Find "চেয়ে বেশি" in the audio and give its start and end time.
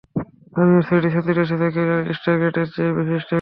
2.73-3.07